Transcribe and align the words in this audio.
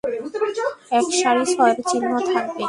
একসারি 0.97 1.43
ছয়ের 1.53 1.79
চিহ্ন 1.89 2.11
থাকবে। 2.29 2.59